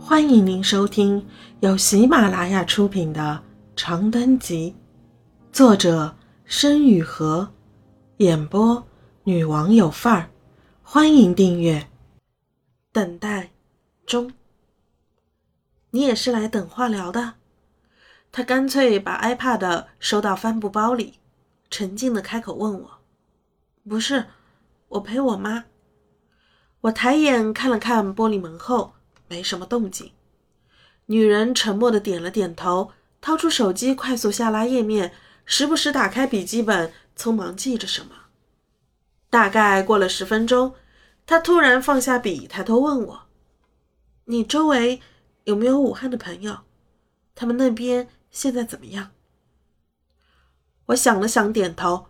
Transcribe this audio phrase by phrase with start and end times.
[0.00, 1.26] 欢迎您收听
[1.60, 3.42] 由喜马拉雅出品的
[3.80, 4.74] 《长灯集》，
[5.54, 7.48] 作者申雨禾，
[8.18, 8.86] 演播
[9.24, 10.30] 女王有范儿。
[10.82, 11.88] 欢迎订阅。
[12.92, 13.50] 等待
[14.06, 14.32] 中，
[15.90, 17.34] 你也是来等化疗的？
[18.30, 21.18] 他干脆把 iPad 收到帆布包里，
[21.68, 22.90] 沉静的开口问我
[23.86, 24.26] ：“不是，
[24.88, 25.64] 我陪我妈。”
[26.82, 28.94] 我抬眼看了看玻璃门后。
[29.28, 30.12] 没什么动静，
[31.06, 35.12] 女人沉默的点了点头，掏出手机快速下拉页面，
[35.44, 38.12] 时不时打开笔记本，匆忙记着什么。
[39.30, 40.74] 大概过了十分钟，
[41.26, 43.22] 她突然放下笔，抬头问我
[44.24, 45.00] ：“你周围
[45.44, 46.60] 有没有武汉的朋友？
[47.34, 49.10] 他们那边现在怎么样？”
[50.86, 52.06] 我想了想，点头：“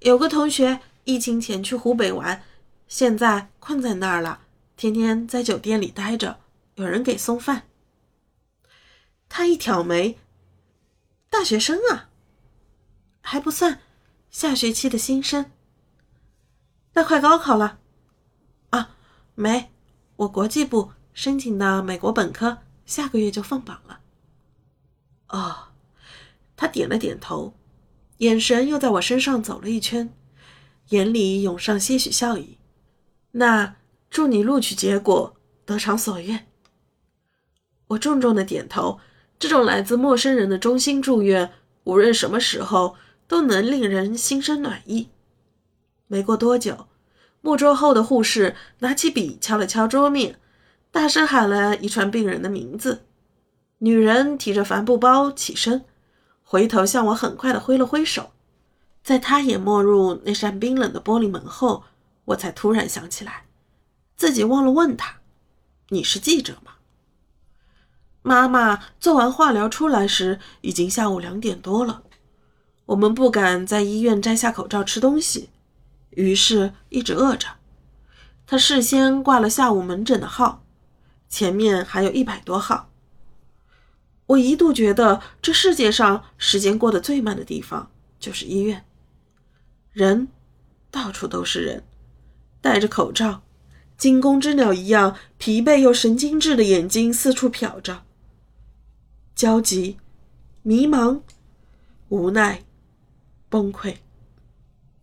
[0.00, 2.42] 有个同学疫情前去湖北玩，
[2.86, 4.42] 现在困在那儿了。”
[4.80, 6.40] 天天在酒店里待着，
[6.76, 7.64] 有人给送饭。
[9.28, 10.18] 他一挑眉
[11.28, 12.08] ：“大学生啊，
[13.20, 13.82] 还不算，
[14.30, 15.52] 下学期的新生。
[16.94, 17.78] 那快高考了
[18.70, 18.96] 啊？
[19.34, 19.70] 没，
[20.16, 24.00] 我国际部申请的美国本科，下个月就放榜了。”
[25.28, 25.68] 哦，
[26.56, 27.52] 他点了点头，
[28.16, 30.14] 眼神又在我身上走了一圈，
[30.88, 32.56] 眼里涌上些许笑意。
[33.32, 33.76] 那。
[34.10, 36.46] 祝你录取结果得偿所愿。
[37.86, 39.00] 我重重的点头。
[39.38, 41.50] 这种来自陌生人的衷心祝愿，
[41.84, 45.08] 无论什么时候都能令人心生暖意。
[46.08, 46.88] 没过多久，
[47.40, 50.38] 木桌后的护士拿起笔敲了敲桌面，
[50.90, 53.06] 大声喊了一串病人的名字。
[53.78, 55.86] 女人提着帆布包起身，
[56.42, 58.32] 回头向我很快的挥了挥手。
[59.02, 61.84] 在她也没入那扇冰冷的玻璃门后，
[62.26, 63.46] 我才突然想起来。
[64.20, 65.20] 自己忘了问他
[65.88, 66.72] ：“你是记者吗？”
[68.20, 72.02] 妈妈做完化疗出来时，已经下午两点多了。
[72.84, 75.48] 我们不敢在医院摘下口罩吃东西，
[76.10, 77.48] 于是一直饿着。
[78.46, 80.62] 他事先挂了下午门诊的号，
[81.30, 82.90] 前面还有一百多号。
[84.26, 88.84] 我一度觉得这世界上时间过得最慢的地方就是医院，
[89.94, 90.28] 人
[90.90, 91.84] 到处都是人，
[92.60, 93.40] 戴着口罩。
[94.00, 98.02] 惊弓之鸟一样疲惫又神经质的眼睛四处瞟着，
[99.34, 99.98] 焦急、
[100.62, 101.20] 迷茫、
[102.08, 102.62] 无奈、
[103.50, 103.96] 崩溃，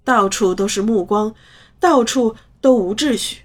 [0.04, 1.36] 到处都是目光，
[1.80, 3.44] 到处都无秩序。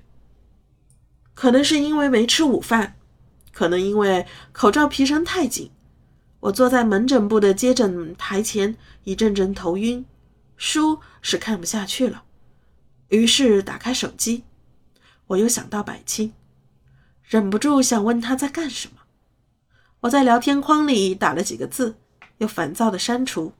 [1.34, 2.96] 可能是因为没吃午饭，
[3.52, 5.70] 可能因为口罩皮绳太紧，
[6.40, 8.74] 我坐在门诊部的接诊台前，
[9.04, 10.06] 一阵阵头晕，
[10.56, 12.22] 书是看不下去了，
[13.08, 14.44] 于是打开手机。
[15.32, 16.34] 我又想到百青，
[17.22, 19.00] 忍不住想问他在干什么。
[20.00, 21.94] 我在聊天框里打了几个字，
[22.38, 23.54] 又烦躁的删除，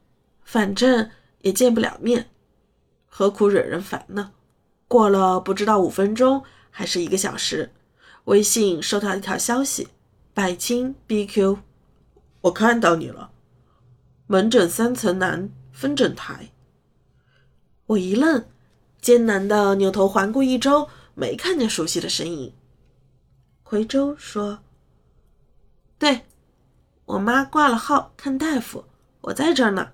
[0.44, 1.10] 反正
[1.40, 2.28] 也见不了面，
[3.06, 4.32] 何苦惹人烦呢？
[4.86, 7.72] 过了不知道五分钟还是一个小时，
[8.24, 9.88] 微信收到一条消息：
[10.34, 11.56] 百青 BQ，
[12.42, 13.30] 我看到你了，
[14.26, 16.50] 门诊三层南分诊台。
[17.86, 18.44] 我一愣，
[19.00, 20.86] 艰难的扭头环顾一周。
[21.14, 22.54] 没看见熟悉的身影。
[23.62, 24.62] 奎州说
[25.98, 26.26] ：“对，
[27.04, 28.84] 我妈挂了号看大夫，
[29.22, 29.92] 我在这儿呢。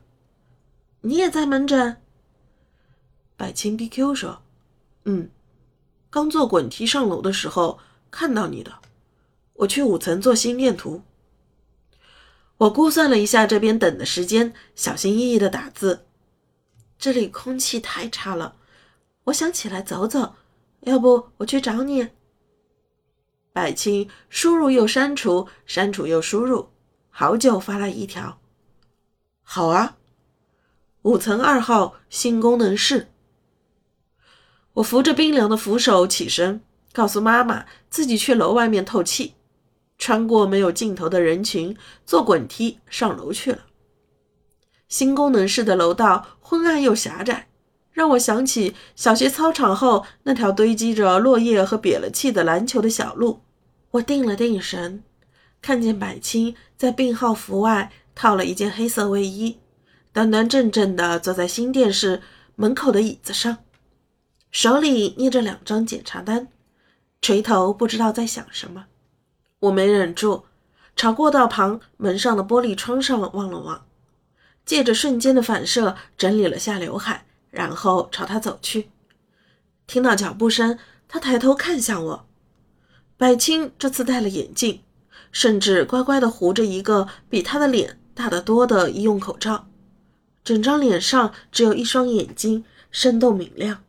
[1.02, 2.02] 你也在门诊？”
[3.36, 4.42] 百清 BQ 说
[5.04, 5.30] ：“嗯，
[6.10, 7.78] 刚坐滚梯上楼的时候
[8.10, 8.80] 看到你的。
[9.54, 11.02] 我去五层做心电图。”
[12.58, 16.06] 我估算了一下这边等的时间，小心翼翼的打字
[16.98, 18.56] ：“这里空气太差了，
[19.24, 20.34] 我想起来走走。”
[20.80, 22.08] 要不我去找你。
[23.52, 26.68] 百青输入又删除，删除又输入，
[27.10, 28.38] 好久发来一条。
[29.42, 29.96] 好啊，
[31.02, 33.08] 五层二号新功能室。
[34.74, 36.62] 我扶着冰凉的扶手起身，
[36.92, 39.34] 告诉妈妈自己去楼外面透气，
[39.98, 41.76] 穿过没有尽头的人群，
[42.06, 43.64] 坐滚梯上楼去了。
[44.86, 47.47] 新功能室的楼道昏暗又狭窄。
[47.98, 53.40] 让我想起小学操场后那条堆积着落叶和瘪了气的篮球的小路。
[53.90, 55.02] 我定了定神，
[55.60, 59.58] 看见百青在病号服外套了一件黑色卫衣，
[60.12, 62.22] 端端正正地坐在新电视
[62.54, 63.56] 门口的椅子上，
[64.52, 66.46] 手里捏着两张检查单，
[67.20, 68.86] 垂头不知道在想什么。
[69.58, 70.44] 我没忍住，
[70.94, 73.86] 朝过道旁门上的玻璃窗上望了望，
[74.64, 77.24] 借着瞬间的反射整理了下刘海。
[77.50, 78.90] 然后朝他走去，
[79.86, 82.26] 听到脚步声，他抬头看向我。
[83.16, 84.82] 百青这次戴了眼镜，
[85.32, 89.68] 甚至乖乖地糊着一个比他的脸大得多的医用口罩，
[90.44, 93.82] 整张脸上只有一双眼睛，生动明亮。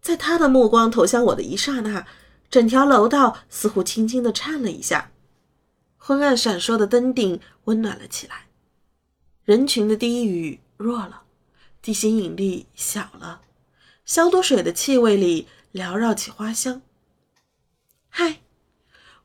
[0.00, 2.06] 在他的目光投向我的一刹那，
[2.48, 5.10] 整条楼道似乎轻轻地颤了一下，
[5.96, 8.46] 昏暗闪烁的灯顶温暖了起来，
[9.44, 11.24] 人群的低语弱了，
[11.86, 13.42] 地心引力小了，
[14.04, 16.82] 消毒水的气味里缭绕起花香。
[18.08, 18.40] 嗨，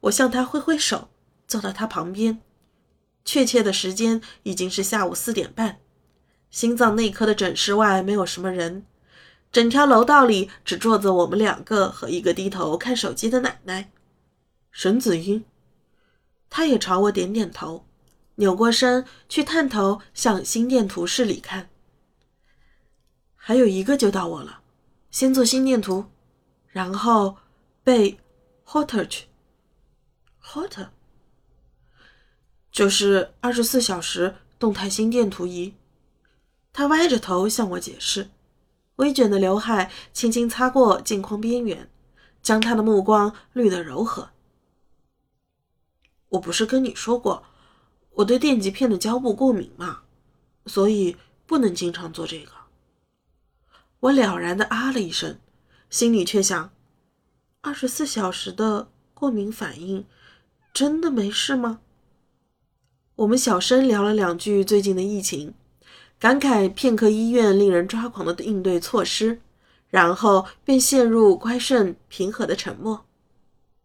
[0.02, 1.10] 我向他挥挥手，
[1.48, 2.40] 坐到他旁边。
[3.26, 5.80] 确切的时间已经是下午四点半。
[6.52, 8.86] 心脏内科的诊室外没有什么人，
[9.52, 13.90] 整条楼道里只坐着我们两个和一个低头看手机的奶奶，
[14.70, 15.44] 沈子英。
[16.52, 17.88] 他也朝我点点头，
[18.36, 21.68] 扭过身去探头向心电图室里看。
[23.52, 24.62] 还有一个就到我了，
[25.10, 26.06] 先做心电图，
[26.70, 27.36] 然后
[27.84, 28.18] 背。
[28.66, 29.26] Hotter 去
[30.42, 30.88] ，Hotter
[32.72, 35.74] 就是二十四小时动态心电图仪。
[36.72, 38.30] 他歪着头向我解释，
[38.96, 41.92] 微卷的刘海轻轻擦过镜框边缘，
[42.42, 44.30] 将他的目光滤得柔和。
[46.30, 47.44] 我不是跟你说过，
[48.12, 50.04] 我对电极片的胶布过敏吗？
[50.68, 52.61] 所以不能经常做这个。
[54.02, 55.38] 我了然的啊了一声，
[55.92, 56.72] 心里却想。
[57.62, 60.06] 二十四小时的过敏反应，
[60.74, 61.82] 真的没事吗？
[63.18, 65.54] 我们小声聊了两句最近的疫情，
[66.18, 69.40] 感慨片刻医院令人抓狂的应对措施，
[69.90, 73.06] 然后便陷入乖顺平和的沉默。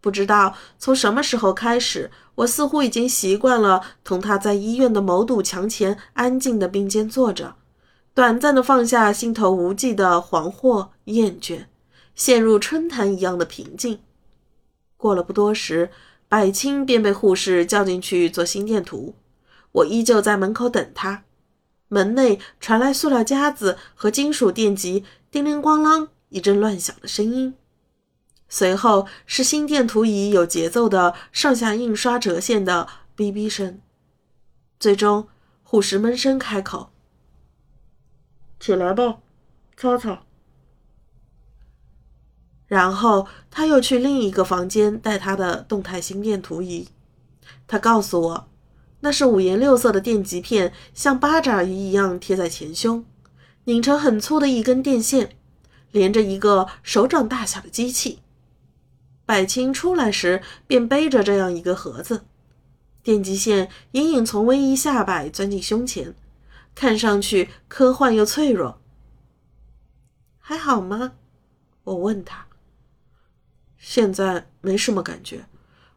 [0.00, 7.56] 不知道从什么时候开始，我似乎已经习惯了同他在医院的某堵墙前安静的并肩坐着，
[8.16, 11.66] 短暂的放下心头无际的惶惑厌倦。
[12.14, 13.98] 陷入春潭一样的平静。
[14.96, 15.90] 过了不多时，
[16.30, 19.14] 百青便被护士叫进去做心电图。
[19.70, 21.24] 我依旧在门口等他。
[21.88, 27.52] 门内传来塑料夹子和金属电极叮铃咣啷一阵乱响的声音，
[28.48, 33.78] 随后是心电图仪有节奏的上下印刷折线的哔哔声。
[34.80, 35.28] 最终，
[35.62, 36.88] 护士闷声开口
[38.60, 39.18] ：“起来吧，
[39.76, 40.22] 擦擦。”
[42.66, 46.88] 然后他又去另一个房间带他的动态心电图仪。
[47.68, 48.48] 他告诉我，
[49.00, 53.04] 那是五颜六色的电极片，像八爪鱼一样贴在前胸，
[53.64, 55.36] 拧成很粗的一根电线，
[55.92, 58.18] 连着一个手掌大小的机器。
[59.24, 62.24] 百青出来时便背着这样一个盒子，
[63.02, 66.14] 电极线隐隐从微衣下摆钻进胸前，
[66.76, 68.80] 看上去科幻又脆弱。
[70.38, 71.14] 还好吗？
[71.84, 72.46] 我问他。
[73.78, 75.46] 现在没什么感觉，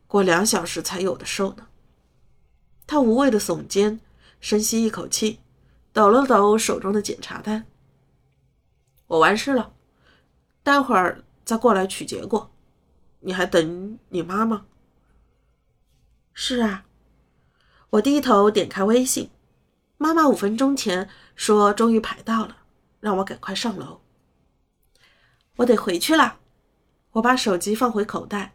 [0.07, 1.67] 过两小时才有的受呢。
[2.87, 3.99] 他无谓的耸肩，
[4.39, 5.41] 深吸一口气，
[5.91, 7.65] 抖了抖手中的检查单。
[9.07, 9.73] 我完事了，
[10.63, 12.51] 待会儿再过来取结果。
[13.19, 14.65] 你还等你妈吗？
[16.33, 16.85] 是啊。
[17.89, 19.29] 我低头点开微信，
[20.01, 22.55] 妈妈五分钟前说终于排到了，
[23.01, 23.99] 让我赶快上楼。
[25.57, 26.39] 我得回去了。
[27.11, 28.53] 我把手机放回口袋，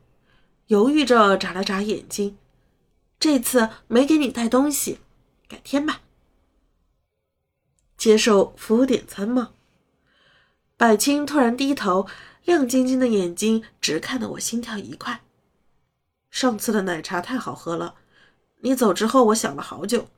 [0.69, 2.39] 犹豫着眨了眨眼睛。
[3.21, 5.01] 这次没给你带东西，
[5.47, 6.01] 改天吧。
[7.99, 9.51] 接受服务点餐吗？
[10.79, 12.07] 百青突然低头，
[12.47, 15.23] 亮晶晶的眼睛直看得我心跳一快。
[16.31, 17.97] 上次的奶茶太好喝了，
[18.61, 20.09] 你走之后我想了好久。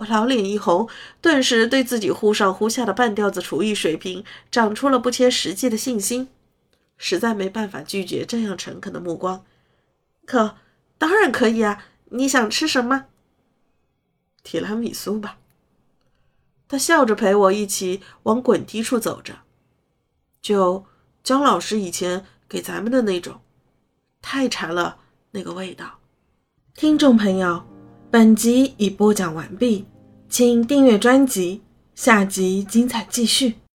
[0.00, 0.88] 我老脸一红，
[1.20, 6.28] 顿时对自己忽上忽下的半吊子厨艺水平长出了不切实际的信心。
[6.96, 9.44] 实在没办法拒绝这样诚恳的目光，
[10.24, 10.56] 可
[10.96, 11.84] 当然可以啊！
[12.12, 13.06] 你想吃什么？
[14.42, 15.38] 提拉米苏吧。
[16.66, 19.40] 他笑着陪我一起往滚梯处走着，
[20.40, 20.86] 就
[21.22, 23.40] 姜老师以前给咱们的那种，
[24.22, 25.00] 太馋了
[25.32, 25.98] 那个味道。
[26.74, 27.62] 听众朋友，
[28.10, 29.86] 本集已播讲完毕，
[30.30, 31.60] 请订阅专辑，
[31.96, 33.56] 下集精彩继续。